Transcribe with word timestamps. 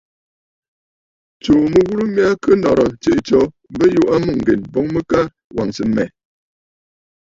Tsuu 1.41 1.63
mɨghurə 1.71 2.03
mya 2.15 2.27
kɨ 2.43 2.51
nɔ̀rə̀, 2.61 2.89
tsiʼì 3.01 3.19
tsǒ 3.27 3.39
bɨ 3.77 3.83
yɔʼɔ 3.95 4.15
mûŋgen, 4.25 4.61
boŋ 4.71 4.85
mɨ 4.93 5.01
ka 5.11 5.19
wàŋsə 5.55 5.83
mmɛ̀. 5.87 6.07